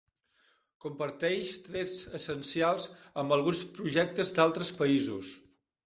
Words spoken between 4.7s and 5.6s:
països.